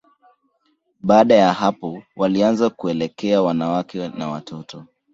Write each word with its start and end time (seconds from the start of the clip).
Baada 0.99 1.35
ya 1.35 1.53
hapo, 1.53 2.03
walianza 2.15 2.69
kuelekea 2.69 3.41
wanawake 3.41 4.09
na 4.09 4.27
watoto. 4.29 4.85